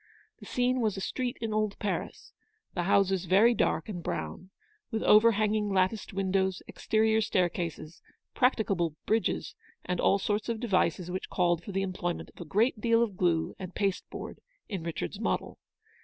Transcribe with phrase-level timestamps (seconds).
[0.39, 2.33] The scene was a street in old Paris,
[2.73, 4.49] the houses very dark and brown,
[4.89, 8.01] with over hanging latticed windows, exterior stair cases,
[8.33, 9.53] practicable bridges,
[9.85, 13.03] and all sorts of de vices which called for the employment of a great deal
[13.03, 15.59] of glue and pasteboard in Richard's model.